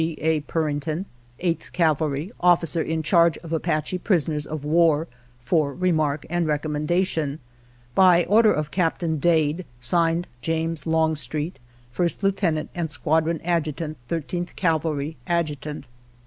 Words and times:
G. 0.01 0.15
A. 0.17 0.39
Puring 0.41 0.79
tion, 0.83 1.05
8th 1.43 1.71
Cavalry, 1.73 2.31
Officer 2.39 2.81
in 2.81 3.03
Charge 3.03 3.37
of 3.43 3.53
Apache 3.53 3.99
pris 3.99 4.25
oners 4.25 4.47
of 4.47 4.63
war, 4.65 5.07
for 5.43 5.75
remark 5.75 6.25
and 6.27 6.47
recommendation. 6.47 7.37
By 7.93 8.25
Order 8.25 8.51
of 8.51 8.71
Captain 8.71 9.19
Dade. 9.19 9.63
(Signed) 9.79 10.27
James 10.41 10.85
Lonostreet, 10.87 11.57
1st. 11.95 12.23
Lieut. 12.23 12.69
& 12.73 12.75
Sqdn. 12.75 13.15
Adjt., 13.43 14.07
13th 14.09 14.55
Cavalry. 14.55 15.17
Adjutant. 15.27 15.85